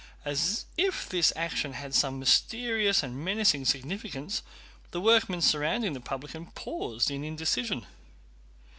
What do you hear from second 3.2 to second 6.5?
menacing significance, the workmen surrounding the publican